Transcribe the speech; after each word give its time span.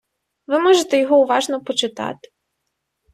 Ви 0.47 0.59
можете 0.59 0.97
його 0.99 1.21
уважно 1.21 1.63
почитати. 1.63 2.29